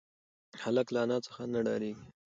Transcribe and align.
هلک 0.63 0.87
له 0.93 0.99
انا 1.05 1.17
څخه 1.25 1.41
نه 1.53 1.59
ډارېږي. 1.65 2.05